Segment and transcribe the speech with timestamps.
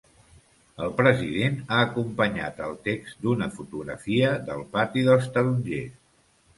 [0.85, 5.99] El president ha acompanyat el text d’una fotografia del pati dels tarongers.